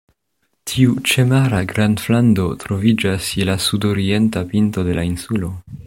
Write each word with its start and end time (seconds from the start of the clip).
Tiu 0.69 0.95
ĉemara 1.11 1.59
graflando 1.73 2.47
troviĝas 2.65 3.29
je 3.41 3.47
la 3.51 3.59
sudorienta 3.67 4.45
pinto 4.55 4.89
de 4.91 4.99
la 5.01 5.07
insulo. 5.13 5.53